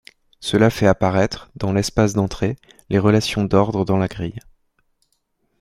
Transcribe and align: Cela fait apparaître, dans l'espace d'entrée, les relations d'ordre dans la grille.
Cela 0.39 0.71
fait 0.71 0.87
apparaître, 0.87 1.51
dans 1.55 1.73
l'espace 1.73 2.13
d'entrée, 2.13 2.55
les 2.89 2.97
relations 2.97 3.43
d'ordre 3.43 3.85
dans 3.85 3.97
la 3.97 4.07
grille. 4.07 4.39